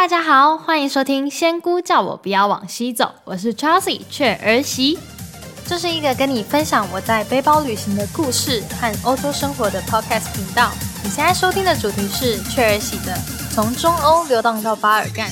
[0.00, 4.98] 大家好，欢迎收听《仙姑叫我不要往西走》，我是 Chelsea 雀儿媳。
[5.66, 10.72] 这是一个跟你分享我在背包旅行的故事和欧洲生活的 podcast 频道。
[11.04, 13.12] 你现在收听的主题是雀儿媳的
[13.54, 15.28] 《从中欧流荡到巴尔干》。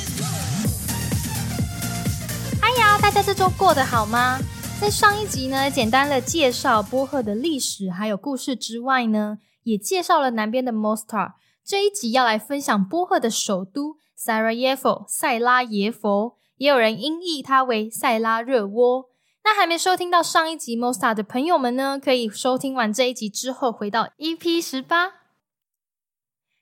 [2.60, 4.38] 嗨呀，大家这周过得好吗？
[4.78, 11.32] 在上一集呢，简单的介绍波赫的历史还有故事之外呢，也介绍了南边的 Mostar。
[11.64, 19.10] 这一集要来分享波赫的首都 Sarajevo 塞拉耶佛，也有人音译它为塞拉热窝。
[19.44, 25.14] 那还没收听到上一集 Mosta 的朋友们呢，可以收听完这一集之后，回到 EP 十八。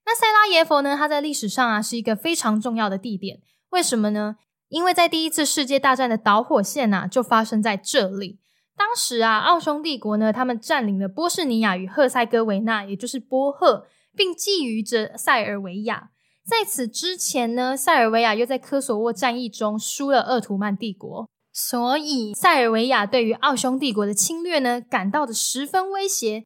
[0.04, 3.40] 那塞拉耶佛呢，它在历史上啊是一个非常重要的地点。
[3.70, 4.36] 为什么呢？
[4.68, 8.38] 因为在第一次世界大战的导火线呐，就发生在这里。
[8.76, 16.10] 当时啊，奥匈帝国呢，他们占领了波士尼亚与赫塞哥维那，也就是波赫，并觊觎着塞尔维亚。
[16.48, 26.44] 在此之前呢，塞尔维亚又在科索沃战役中输了鄂图曼帝国，所以塞尔维亚对于奥匈帝国的侵略呢，感到的十分威胁。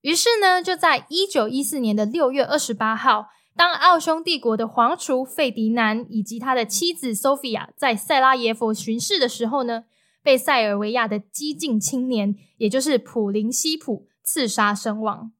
[0.00, 3.26] 于是呢，就在一九一四年的六月二十八号。
[3.56, 9.82] 当奥匈帝国的皇储费迪南以及他的妻子 Sophia 在塞拉耶夫巡视的时候呢，
[10.22, 15.32] 被塞尔维亚的激进青年，也就是普林西普刺杀身亡。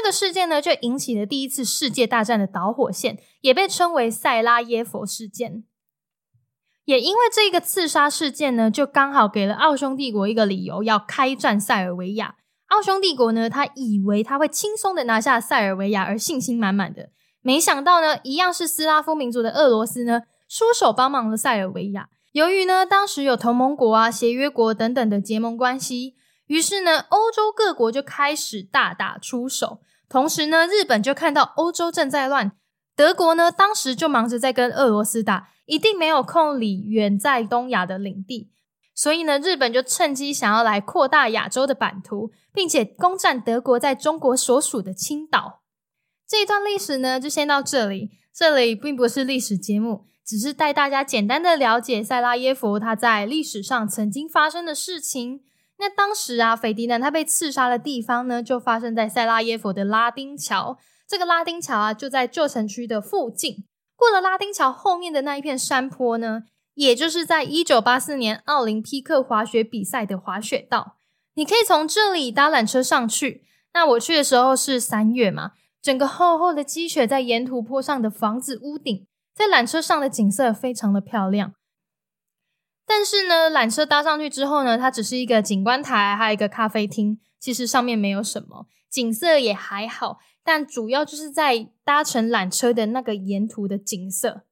[0.00, 5.64] 这个事件呢，就引起了第一次世界大战的导火线，也被称为塞拉耶佛事件。
[6.84, 12.36] 也因为这个刺杀事件呢，就刚好给了奥匈帝国一个理由，要开战塞尔维亚。
[12.68, 17.10] 奥匈帝国呢，他以为他会轻松的拿下塞尔维亚，而信心满满的。
[17.42, 22.08] 没想到呢，一样是斯拉夫民族的俄罗斯呢，出手帮忙了塞尔维亚。
[22.30, 26.14] 由于呢，当时有同盟国啊、协约国等等的结盟关系，
[26.46, 29.80] 于是呢，欧洲各国就开始大打出手。
[30.08, 32.52] 同时呢，日本就看到欧洲正在乱，
[32.96, 38.50] 德国呢，当时就忙着在跟俄罗斯打，一定没有空理远在东亚的领地。
[38.94, 45.62] 所以呢，日本就趁机想要来扩大亚洲的版图，并且攻占德国在中国所属的青岛。
[46.26, 48.10] 这一段历史呢，就先到这里。
[48.34, 55.42] 这里并不是历史节目，只是带大家简单的了解塞拉耶夫他在历史上曾经发生的事情。
[55.78, 60.76] 那当时啊，斐迪南他被刺杀的地方呢，就发生在塞拉耶夫的拉丁桥。
[61.06, 63.64] 这个拉丁桥啊，就在旧城区的附近。
[63.96, 66.42] 过了拉丁桥后面的那一片山坡呢？
[66.74, 70.96] 也就是在一九八四年奥林匹克滑雪比赛的滑雪道，
[71.34, 73.42] 你可以从这里搭缆车上去。
[73.74, 75.52] 那我去的时候是三月嘛，
[75.82, 81.54] 整个厚厚的积雪在沿途坡上的房子屋顶，在缆车上的景色非常的漂亮。
[82.88, 90.18] 但是呢，缆车搭上去之后呢，它只是一个景观台，还有一个咖啡厅，其实上面没有什么景色，也还好。
[90.42, 94.44] 但主要就是在搭乘缆车的那个沿途的景色。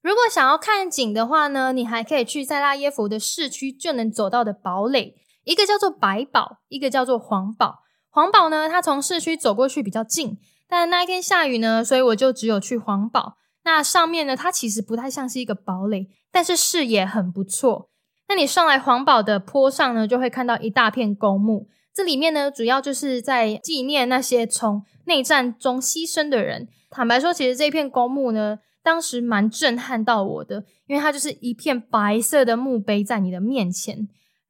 [0.00, 5.14] 如果想要看景的话呢，你还可以去塞拉耶夫的市区就能走到的堡垒，
[5.44, 7.80] 一个叫做白堡，一个叫做黄堡。
[8.08, 13.36] 黄堡呢，它从市区走过去比较近，但那一天下雨呢，所以我就只有去黄堡。
[13.64, 17.90] 那上面呢，它其实不太像是一个堡垒，但是视野很不错。
[18.28, 26.68] 那你上来黄堡的坡上呢，就会看到一大片公墓，这里面呢，主要就是在纪念那些从内战中牺牲的人。
[26.90, 28.58] 坦白说，其实这片公墓呢。
[28.84, 34.06] 当时蛮震撼到我的，因为它就是一片白色的墓碑在你的面前，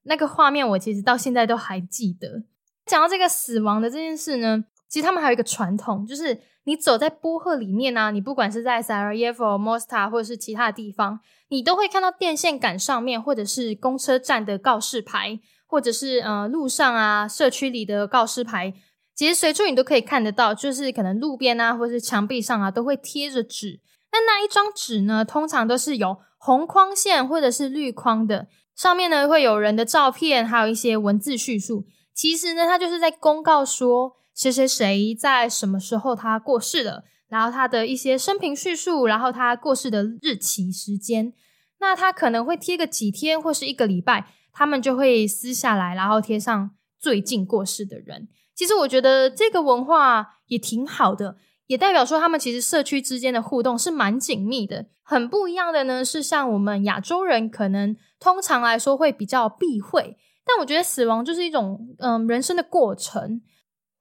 [0.07, 2.43] 那个画面我其实到现在都还记得。
[2.85, 4.65] 讲到这个死亡的这件事呢，
[4.95, 11.19] 其实他们还有一个传统，就是你走在波赫里面啊，你不管是在 Sarajevo、Mosta 或者是其他的地方，
[11.49, 18.73] 你都会看到电线杆上面，或者是公车站的告示牌，或者是呃路上啊社区里的告示牌，
[19.17, 23.81] 其实随处你都可以看得到，就是可能路边啊或者是墙壁上啊都会贴着纸。
[24.13, 31.85] 那那一张纸呢，通常都是有红框线或者是绿框的，上面呢会有人的照片，还有一些文字叙述。
[32.15, 41.33] 其实呢，它就是在公告说谁谁谁在什么时候他过世了，然后他的一些生平叙述，然后他过世的日期时间。
[41.81, 48.29] 那他可能会贴个几天或是一个礼拜，他们就会撕下来，然后贴上最近过世的人。
[48.55, 51.37] 其实我觉得这个文化也挺好的。
[51.67, 54.87] 也代表说，他们其实社区之间的互动是蛮紧密的。
[55.03, 60.17] 很不一样的呢，是像我们亚洲人，可能通常来说会比较避讳。
[60.45, 63.41] 但我觉得死亡就是一种嗯人生的过程，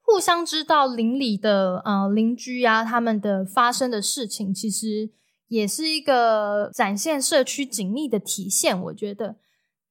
[0.06, 5.10] 互相知道邻里的呃邻居啊，他们的发生的事情，其实
[5.48, 8.80] 也是一个展现社区紧密的体现。
[8.80, 9.38] 我觉得，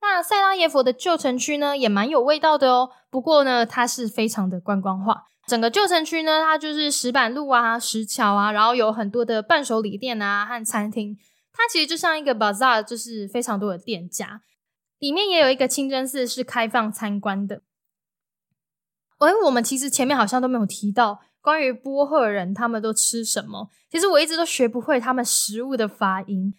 [0.00, 2.90] 那塞拉耶佛的旧城区呢，也蛮有味道的哦。
[3.10, 5.24] 不过呢，它是非常的观光化。
[5.48, 11.16] 整个旧城区呢，它就是石板路啊、石桥啊，然后有很多的伴手礼店啊和餐厅。
[11.52, 14.42] 它其实就像一个 bazaar，就是非常多的店家。
[14.98, 17.62] 里面也有一个清真寺是开放参观的。
[19.26, 23.68] 哎，我们其实前面好像都没有提到关于波赫人他们都吃什么。
[23.90, 26.54] 其实我一直都学不会他们食物的发音。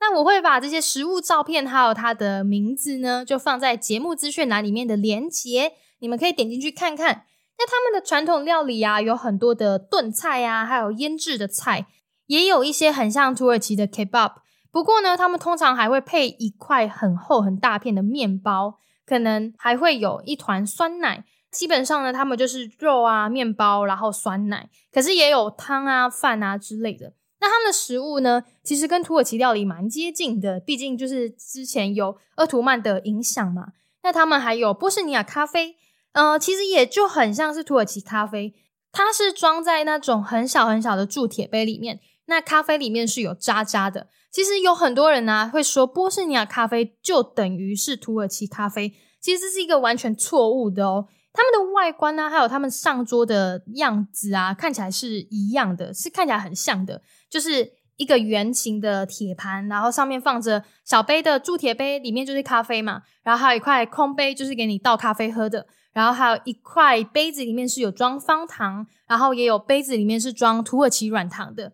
[0.00, 7.24] 那我会把这些食物照片还有它的名字呢，就放在节目资讯栏里面的连结，你们可以点进去看看。
[7.56, 11.86] 那他们的传统料理啊，有很多的炖菜啊，还有腌制的菜，
[12.26, 14.32] 也有一些很像土耳其的 kebab。
[14.70, 21.24] 不过呢，他们通常还会配一块很厚很大片的面包，可能还会有一团酸奶。
[21.54, 27.14] 基本上呢，他们就是肉啊、面包，然后酸奶，可是也有汤啊、饭啊之类的。
[27.40, 33.68] 那他们的食物呢，其实跟土耳其料理蛮接近的，毕竟就是之前有鄂图曼的影响嘛。
[34.02, 35.76] 那他们还有波士尼亚咖啡。
[36.12, 38.54] 呃，其实也就很像是土耳其咖啡，
[38.92, 44.06] 它是装在那种很小很小的铸铁杯里面，那咖啡里面是有渣渣的。
[44.30, 51.08] 其实有很多人呢会说波士尼亚咖啡就等于是土耳其咖啡，其实这是一个完全错误的哦。
[51.34, 65.66] 他们的外观呢，还有他们上桌的样子啊，看起来是一样的，是看起来很像的，就是一个圆形的铁盘，然后上面放着小杯的铸铁杯，里面就是咖啡嘛，然后还有一块空杯，就是给你倒咖啡喝的。
[65.92, 71.72] 然后还有一块杯子里面是有装方糖，然后也有杯子里面是装土耳其软糖的。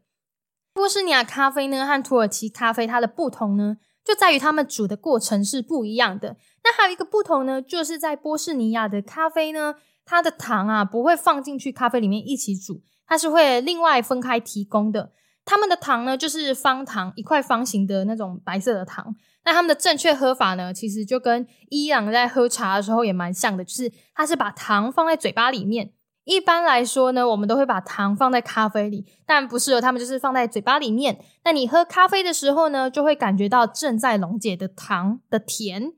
[0.74, 6.36] 波士尼亚咖啡呢和土耳其咖啡它的不同呢，就在于它们煮的过程是不一样的。
[6.62, 9.74] 那还有一个不同呢，就是在波士尼亚的咖啡呢，
[10.04, 15.12] 它的糖啊不会放进去咖啡里面一起煮，它是会另外分开提供的。
[15.44, 19.16] 他们的糖呢就是方糖，一块方形的那种白色的糖。
[19.44, 25.92] 那他们的正确喝法呢，其实就跟伊朗在喝茶的时候也蛮像的，就是他是把糖放在嘴巴里面。
[26.24, 31.18] 一般来说呢，我们都会把糖放在咖啡里，但不是哦，他们就是放在嘴巴里面。
[31.42, 35.94] 那你喝咖啡的时候呢，就会感觉到正在溶解的糖的甜。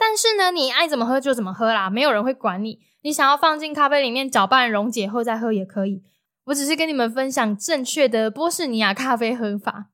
[0.00, 2.78] 但是呢，你爱怎么喝就怎么喝啦，没有人会管你。
[3.02, 6.02] 你想要放进咖啡里面搅拌溶解后再喝也可以。
[6.46, 9.90] 我只是跟你们分享正确的波士尼亚咖啡喝法。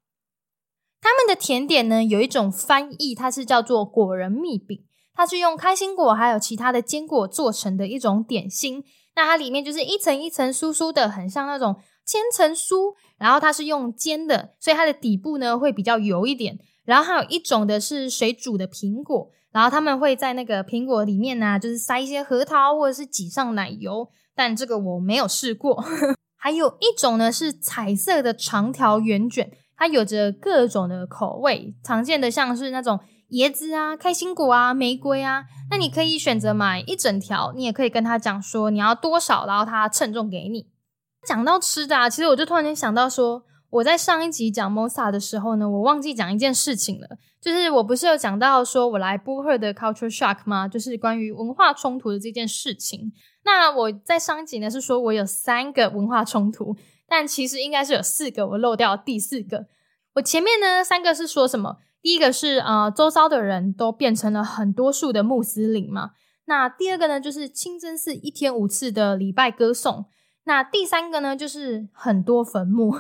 [1.00, 8.85] 他们的甜点呢，有一种翻译，它是叫做果仁蜜饼，它是用开心果还有其他的坚果做成的一种点心。
[9.17, 11.76] 那它里面就是一层一层酥酥的，很像那种
[12.06, 12.94] 千层酥。
[13.19, 16.59] 然后它是用煎的，所以它的底部呢会比较油一点。
[16.85, 24.06] 然后还有一种的是水煮的苹果，然后他们会在那个苹果里面呢，就是塞一些核桃或者是挤上奶油。
[24.35, 25.82] 但这个我没有试过。
[26.37, 29.50] 还有一种呢是彩色的长条圆卷。
[29.75, 33.00] 它有着各种的口味，常见的像是那种
[33.31, 35.44] 椰子啊、开心果啊、玫瑰啊。
[35.70, 40.67] 那你可以选择买一整条，你也可以跟他讲说你要多少，然后他称重给你。
[41.26, 50.66] 讲到吃的，啊，其实我就突然间想到说，我在上一集讲 Mosa 的时候呢，我忘记讲一件事情了，就是我不是有讲到说我来波赫的 culture shock 吗？
[50.66, 53.12] 就是关于文化冲突的这件事情。
[53.44, 56.76] 那我在上一集呢是说我有三个文化冲突。
[57.08, 59.66] 但其实应该是有四个，我漏掉第四个。
[60.14, 61.76] 我前面呢三个是说什么？
[62.02, 66.10] 第一个是呃，周遭的人都变成了很多数的穆斯林嘛。
[66.46, 70.06] 那第二个呢，就是清真寺一天五次的礼拜歌颂。
[70.46, 72.92] 那第三个呢，就是很多坟墓。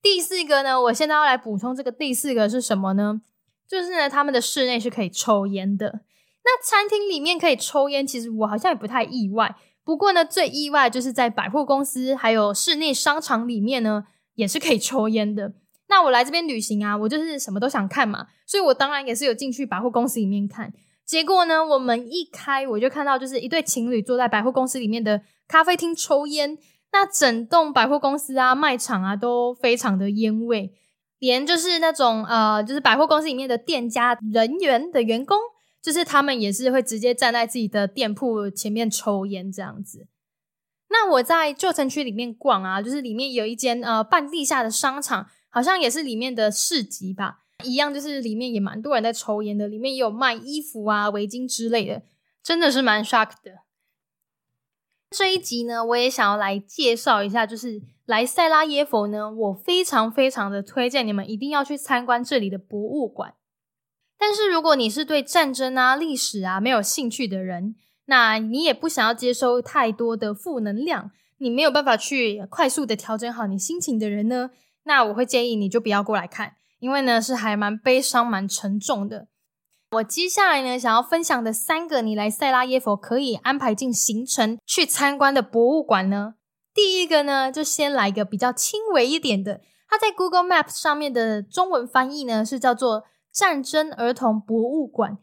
[0.00, 3.20] 第四个呢，我现在要来补充这个第四个是什么呢？
[3.68, 6.00] 就是呢，他们的室内是可以抽烟的。
[6.44, 9.56] 那餐厅里面可以抽烟，其实我好像也不太意外。
[9.84, 15.52] 不过呢，最意外就是在百货公司还有室内商场里面呢，也是可以抽烟的。
[15.88, 20.72] 那我来这边旅行啊，我就是什么都想看嘛，所以我当然也是有进去百货公司里面看。
[21.04, 26.56] 结果呢，我门一开，我就看到就是一对情侣坐在百货公司里面的咖啡厅抽烟。
[26.92, 30.72] 那整栋百货公司啊、卖场啊都非常的烟味，
[31.18, 35.38] 连就是那种呃，就是百货公司里面的店家人员的员工。
[35.80, 40.08] 就是他们也是会直接站在自己的店铺前面抽烟这样子。
[40.88, 52.02] 那我在旧城区里面逛啊，就是里面有一间呃半地下的商场，好像也是里面的市集吧，一样就是里面也蛮多人在抽烟的，里面也有卖衣服啊、围巾之类的，
[52.42, 53.52] 真的是蛮 shock 的。
[55.10, 63.34] 这一集呢，我也想要来介绍一下，就是来塞拉耶佛呢，我非常非常的推荐你们一定要去参观这里的博物馆。
[64.18, 74.50] 但是如果你是对战争啊、历史啊没有兴趣的人，那你也不想要接收太多的负能量，你没有办法去快速的调整好你心情的人呢，
[74.84, 79.28] 那我会建议你就不要过来看，因为呢是还蛮悲伤、蛮沉重的。
[79.90, 86.34] 我接下来呢想要分享的三个你来塞拉耶佛可以安排进行程去参观的博物馆呢，
[86.74, 95.16] 第一个呢，就先来一个比较轻微一点的，它在 Google Maps 上面的中文翻译呢是叫做战争儿童博物馆，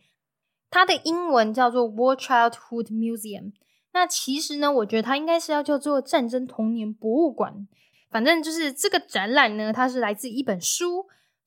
[0.71, 3.51] 它的英文叫做 War Childhood Museum。
[3.93, 7.67] 那其实呢，我觉得它应该是要叫做战争童年博物馆。
[8.09, 11.05] 反正就是这个展览呢，它是来自一本书。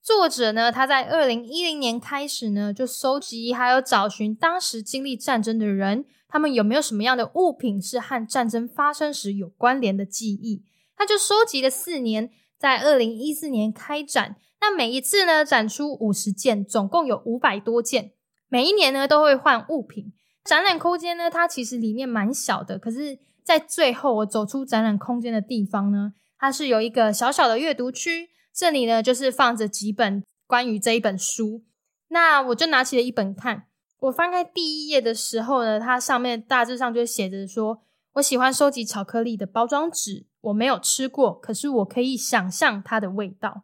[0.09, 10.65] 作者呢，他在二零一零年开始呢，就收集还有找寻当时经历战争的人，他们有没有什么样的物品是和战争发生时有关联的记忆。
[10.97, 14.37] 他就收集了四年，在二零一四年开展。
[14.63, 18.13] 那每一次呢，展出五十件，总共有五百多件。
[18.49, 20.15] 每一年呢，都会换物品。
[20.43, 28.31] 展览空间呢，它其实里面蛮小的，可是，在最后我走出展览空间的地方呢，它是有一个小小的阅读区。
[28.59, 31.63] 这里呢，就是放着几本关于这一本书。
[32.09, 33.69] 那我就拿起了一本看。
[34.01, 37.85] 我翻开第一页的时候呢，它上面大致上就写着说
[38.15, 43.63] ：“我喜欢收集巧克力的包装纸，我没有吃过，可是我可以想象它的味道。”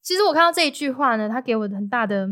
[0.00, 2.30] 其实我看到这一句话呢，它给我很大的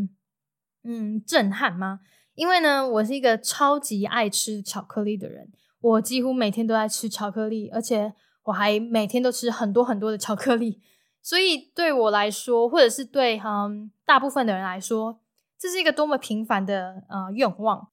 [0.83, 1.99] 嗯震撼吗？
[2.33, 8.11] 因为呢，我是一个超级爱吃巧克力的人，我几乎每天都在吃巧克力，而且
[8.45, 10.81] 我还每天都吃很多很多的巧克力。
[11.21, 15.19] 所以对我来说，或者是对嗯大部分的人来说，
[15.57, 17.89] 这是一个多么平凡的呃愿望。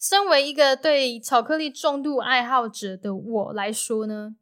[0.00, 4.34] 身为一个对巧克力重度爱好者的我来说呢，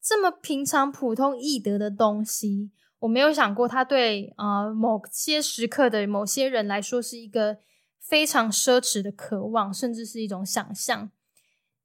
[0.00, 7.58] 这么平常、普通、易得的东西，我没有想过它对啊某些时刻的某些人来说是一个
[7.98, 11.10] 非常奢侈的渴望，甚至是一种想象。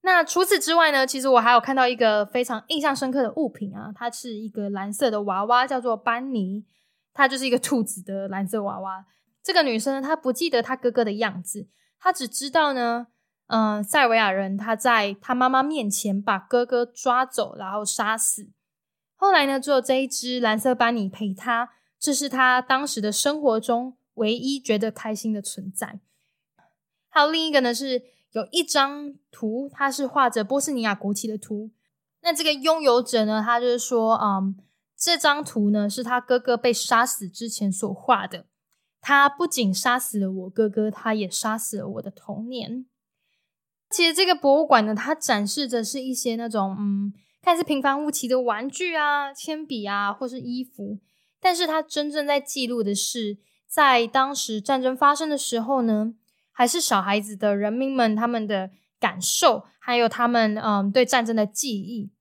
[0.08, 1.06] 那除此之外呢？
[1.06, 6.66] 其实我还有看到一个非常印象深刻的物品啊，它是一个蓝色的娃娃，叫做班尼，
[7.14, 9.06] 它就是一个兔子的蓝色娃娃。
[9.44, 11.68] 这个女生呢，她不记得她哥哥的样子，
[12.00, 13.08] 她只知道呢，
[13.48, 18.50] 嗯，塞维亚人他在他妈妈面前把哥哥抓走，然后杀死。
[19.18, 26.00] 后来呢，只有这一只蓝色班尼陪她，这是她当时的生活中唯一觉得开心的存在。
[27.10, 28.16] 还有另一个呢是。
[28.32, 31.72] 有一张图，它是画着波斯尼亚国旗的图。
[32.22, 34.58] 那这个拥有者呢，他就是说，嗯，
[34.98, 38.46] 这张图呢是他哥哥被杀死之前所画的。
[39.00, 42.86] 他不仅杀死了我哥哥，他也杀死了我的童年。
[43.90, 51.00] 其实这个博物馆呢，它展示的是一些那种，嗯，看似平凡无奇的玩具啊、铅笔啊，或是衣服。
[51.40, 56.16] 但是它真正在记录的是，在当时战争发生的时候呢。
[56.58, 62.12] 还是小孩子的人民们他们的感受，还有他们嗯对战争的记忆，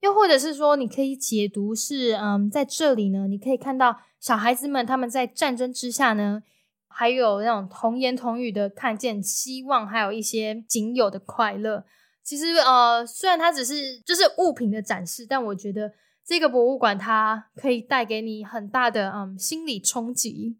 [0.00, 6.42] 又或者是说，你可以解读是嗯在这里呢，你可以看到小孩子们他们在战争之下呢，
[6.88, 11.84] 还有那种童言童语的看见希望，还有一些仅有的快乐。
[12.24, 15.92] 其实呃，虽然它只是就是物品的展示，但我觉得
[16.26, 20.58] 这个博物馆它可以带给你很大的嗯心理冲击。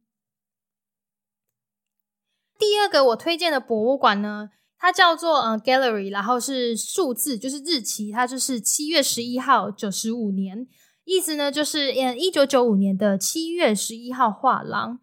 [2.59, 10.67] 第二个我推荐的博物馆呢，它叫做呃 Gallery，然后是数字就是日期，它就是七月十一号九十五年，
[11.05, 14.99] 意思呢就是嗯一九九五年的七月十一号画廊。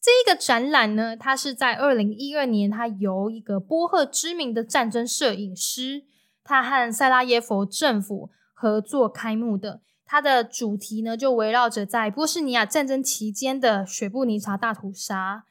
[0.00, 6.04] 这一个展览呢，它是在二零一二年，它由一个波赫知名的战争摄影师，
[6.44, 9.80] 他和塞拉耶佛政府合作开幕的。
[10.04, 15.45] 它的主题呢就围绕着在波斯尼亚战争期间的雪布尼查大屠杀。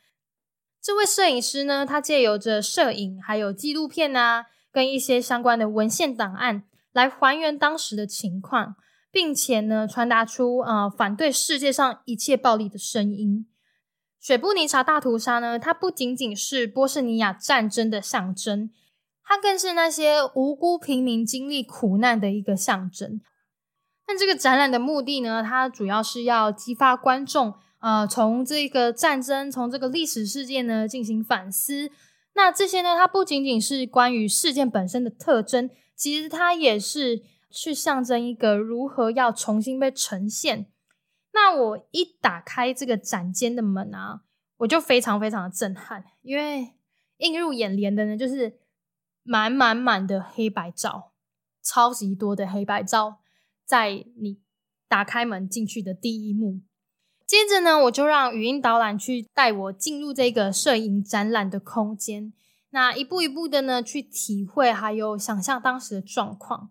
[0.86, 8.76] 这位摄影师呢，他借由着摄影，还有纪录片啊，跟一些相关的文献档案，来还原当时的情况，
[9.10, 13.48] 并且呢，传达出呃反对世界上一切暴力的声音。
[14.22, 18.70] 水布尼查大屠杀呢，它不仅仅是波斯尼亚战争的象征，
[19.24, 23.20] 它更是那些无辜平民经历苦难的一个象征。
[24.08, 27.56] 那这个展览的目的呢，它主要是要激发观众。
[27.86, 31.92] 呃，从这个战争，从这个历史事件呢进行反思。
[32.34, 40.66] 那这些呢，它不仅仅是关于事件本身的特征，其实它也是去象征一个如何要重新被呈现。
[41.32, 44.22] 那我一打开这个展间的门啊，
[44.58, 46.74] 我就非常非常的震撼，因为
[47.18, 48.58] 映入眼帘的呢，就是
[49.22, 51.12] 满满满的黑白照，
[51.62, 53.20] 超级多的黑白照，
[53.64, 54.40] 在你
[54.88, 56.62] 打开门进去的第一幕。
[57.28, 62.32] 接着呢，我就让语音导览去带我进入这个摄影展览的空间，
[62.70, 66.70] 那一步一步的呢去体会，还有想象当时的状况。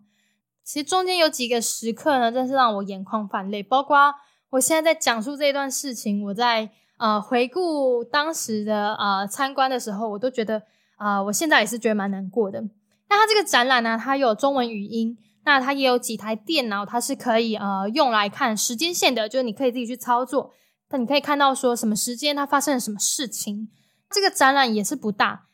[0.63, 3.61] 其实中间有几个时刻呢，真是让我眼眶泛泪。
[3.61, 4.15] 包括
[4.51, 10.63] 我现在在讲述这段事情，我在呃回顾当时的呃参观的时候，我都觉得
[10.95, 12.61] 啊，我现在也是觉得蛮难过的。
[13.09, 15.17] 那它这个展览呢，它有中文语音。
[15.45, 20.51] 那它也有几台电脑，它是可以呃用来看时间线的，就是你可以自己去操作。
[20.89, 23.69] 那你可以看到说什么时间它发生了什么事情。
[24.09, 25.47] 这个展览也是不大，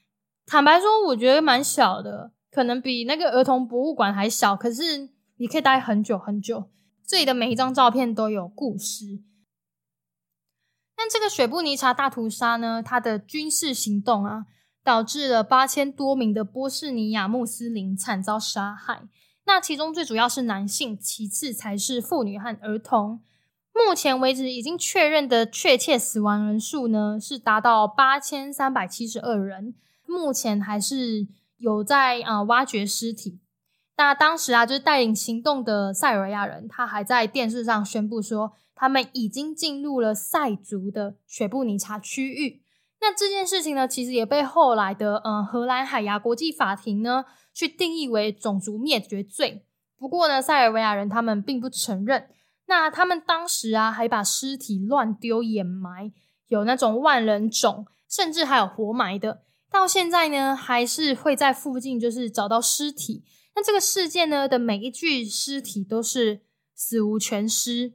[0.45, 4.55] 坦白说，我觉得蛮小的，可能比那个儿童博物馆还小。
[4.55, 6.69] 可是你可以待很久很久。
[7.05, 9.21] 这里的每一张照片都有故事。
[10.95, 14.45] 但这个雪布尼查大屠杀呢，它的军事行动啊，
[14.83, 19.03] 导致了八千多名的波士尼亚穆斯林惨遭杀害。
[19.45, 23.21] 那其中最主要是男性，其次才是妇女和儿童。
[23.73, 29.73] 目前为止，已经确认的确切死亡人数呢，是达到八千三百七十二人。
[30.05, 33.39] 目前还是有在啊挖掘尸体。
[33.97, 42.61] 那当时啊，就是带领行动的塞尔维亚人，他还在电视上宣布说，他们已经进入了塞族的雪布尼查区域。
[43.01, 49.65] 那这件事情呢，其实也被后来的呃荷兰海牙国际法庭呢，去定义为种族灭绝罪。
[49.97, 52.29] 不过呢，塞尔维亚人他们并不承认。
[52.67, 56.13] 那他们当时啊，还把尸体乱丢掩埋，
[56.47, 59.43] 有那种万人冢，甚至还有活埋的。
[59.71, 63.23] 到现在呢，还是会在附近就是找到尸体。
[63.55, 66.41] 那这个事件呢的每一具尸体都是
[66.75, 67.93] 死无全尸。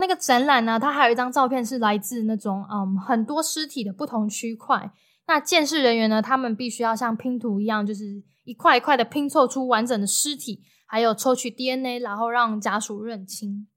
[0.00, 4.90] 那个展览呢，它还有一张照片是来自那种嗯很多尸体的不同区块。
[5.26, 13.68] 那鉴识人员呢，他们必须要像拼图一样，就是一块一块的拼凑出完整的尸体，还有抽取 DNA，然后让家属认清。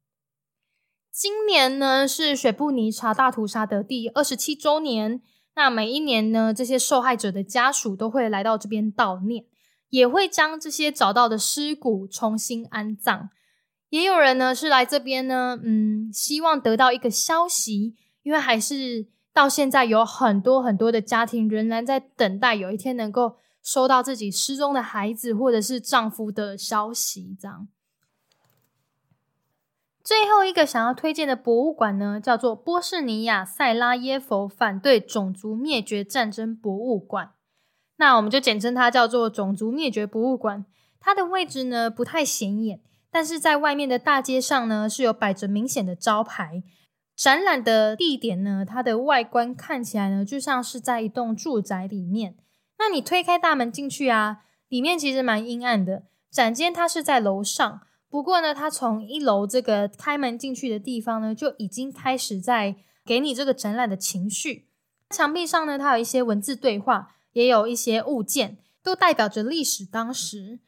[1.11, 5.21] 今年呢是雪布尼查大屠杀的第二十七周年。
[5.55, 9.45] 那每一年呢，这些受害者的家属都会来到这边悼念，
[9.89, 13.29] 也会将这些找到的尸骨重新安葬。
[13.93, 27.67] 也有人呢是来这边呢，嗯，希望得到一个消息，因为还是到现在有很多很多的家庭仍然在等待有一天能够收到自己失踪的孩子或者是丈夫的消息，这样。
[30.03, 37.33] 最后一个想要推荐的博物馆呢，叫做波士尼亚塞拉耶佛反对种族灭绝战争博物馆。
[37.97, 40.65] 那我们就简称它叫做种族灭绝博物馆。
[40.99, 42.81] 它的位置呢不太显眼，
[43.13, 46.63] 但是在外面的大街上呢是有摆着明显的招牌。
[47.15, 52.35] 展览的地点呢，它的外观看起来呢就像是在一栋住宅里面。
[52.79, 56.05] 那你推开大门进去啊，里面其实蛮阴暗的。
[56.31, 57.81] 展间它是在楼上。
[58.09, 64.67] 不过呢，它从一楼这个开门进去的地方呢，就已经开始在给你这个展览的情绪。
[65.11, 69.85] 墙壁上呢，它有一些文字对话，也有一些物件，都代表着历史。
[69.85, 70.59] 当时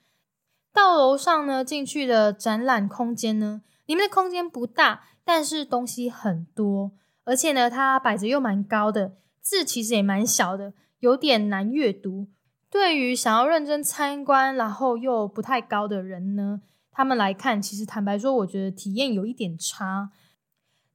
[0.76, 6.92] 到楼上呢，进去的展览空间呢，里面的空间不大，但是东西很多，
[7.24, 12.28] 而且呢，它摆着又蛮高的，字其实也蛮小的，有点难阅读。
[12.70, 16.62] 对于想要认真参观，然后又不太高的人呢。
[16.92, 20.12] 他们来看，其实坦白说，我觉得体验有一点差。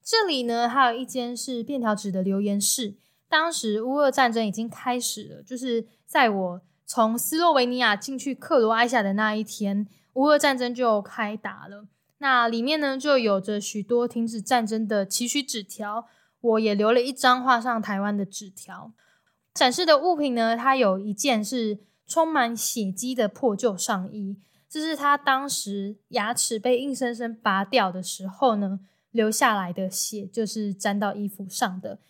[0.03, 2.97] 这里呢，还有一间是便条纸的留言室。
[3.29, 6.61] 当时乌俄战争已经开始了，就是在我
[6.92, 11.87] 从斯洛维尼亚进去克罗埃西亚的那一天，乌俄战争就开打了。
[12.18, 16.09] 那里面呢，就有着许多停止战争的期许纸条。
[16.40, 18.90] 我也留了一张画上台湾的纸条。
[19.55, 24.40] 展示的物品呢，它有一件是充满血迹的破旧上衣。
[24.68, 28.81] 这是他当时牙齿被硬生生拔掉的时候呢，
[29.12, 32.00] 留下来的血，就是沾到衣服上的。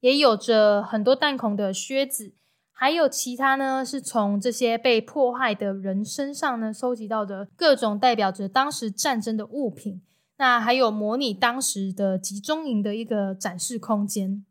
[0.00, 2.32] 也有着很多弹孔的靴子，
[2.80, 10.00] 还有其他呢，是从这些被迫害的人身上呢收集到的各种代表着当时战争的物品。
[10.38, 14.46] 那还有模拟当时的集中营的一个展示空间。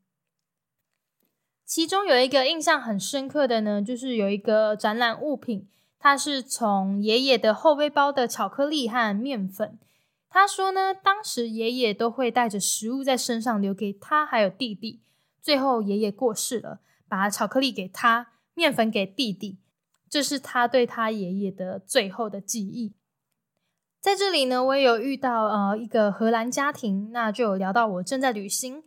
[1.65, 5.67] 其中有一个印象很深刻的呢，就是有一个展览物品。
[5.97, 9.79] 它是从爷爷的后背包的巧克力和面粉。
[10.29, 14.99] 他说呢，当时爷爷都会带着食物在身上留给他还有弟弟。
[15.41, 19.59] 最后爷爷过世了，把巧克力给他，面粉给弟弟。
[20.09, 22.95] 这是他对他爷爷的最后的记忆。
[23.99, 28.83] 在这里呢，我也有遇到呃一个荷兰家庭，那就有聊到我正在旅行。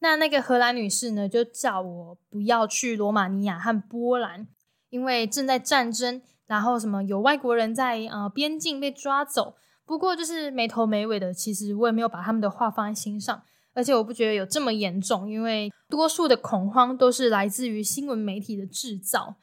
[0.00, 4.48] 那那个荷兰女士呢，就叫我不要去罗马尼亚和波兰，
[4.88, 6.22] 因为正在战争。
[6.46, 9.54] 然后什么有外国人在呃边境被抓走，
[9.86, 11.32] 不过就是没头没尾的。
[11.32, 19.36] 其实我也没有把他们的话放在心上，而且我不觉得有这么严重，因为多数的恐慌都是来自于新闻媒体的制造。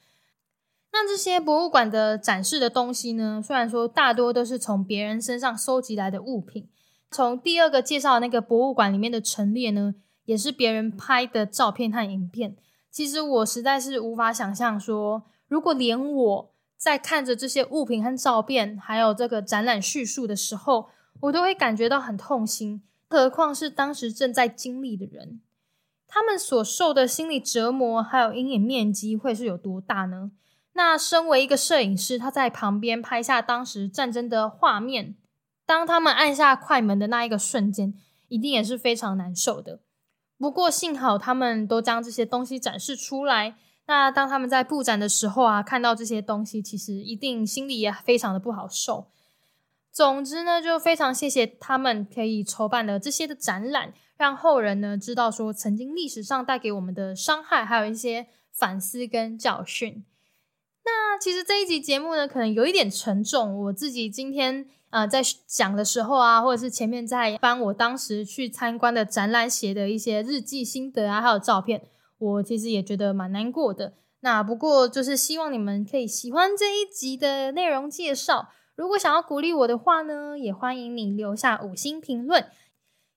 [0.91, 6.69] 那这些博物馆的展示的东西呢，虽然说大多都是从别人身上收集来的物品，
[7.11, 12.55] 从第二个介绍的那个博物馆里面的陈列呢，也是别人拍的照片和影片。
[12.89, 16.51] 其实我实在是无法想象说，如果连我。
[16.79, 20.89] 在看着这些物品和照片，还有这个展览叙述的时候，
[21.21, 22.83] 我都会感觉到很痛心。
[23.09, 25.41] 何况是当时正在经历的人，
[26.07, 30.31] 他们所受的心理折磨还有阴影面积会是有多大呢？
[30.73, 35.15] 那身为一个摄影师，他在旁边拍下当时战争的画面，
[35.65, 37.93] 当他们按下快门的那一个瞬间，
[38.27, 39.79] 一定也是非常难受的。
[40.37, 43.57] 不过幸好他们都将这些东西展示出来。
[43.87, 49.07] 那当他们在布展的时候啊，看到这些东西，其实一定心里也非常的不好受。
[49.97, 60.05] 总之呢，就非常谢谢他们可以筹办的这些的展览，让后人呢知道说曾经历史上带给我们的伤害，还有一些反思跟教训。
[60.85, 63.59] 那其实这一集节目呢，可能有一点沉重。
[63.63, 71.81] 我自己今天呃在讲的时候啊，或者是前面在翻我当时去参观的展览写的一些日记心得啊，还有照片。
[72.19, 73.93] 我其实也觉得蛮难过的。
[74.19, 78.49] 那不过就是希望你们可以喜欢这一集的内容介绍。
[78.77, 82.45] 如果想要鼓励我的话呢，也欢迎你留下五星评论，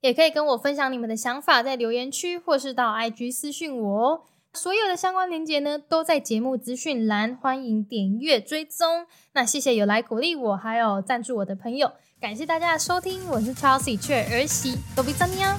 [0.01, 4.23] 也可以跟我分享你们的想法，在留言区或是到 IG 私讯我哦。
[4.55, 9.07] 所有的相关链接呢，都在节目资讯栏，欢迎点阅追踪。
[9.35, 15.59] 那谢谢有来鼓励我，还有赞助我的朋友，感谢大家的收听，我是 Chelsea 雀儿媳，多比赞你啊！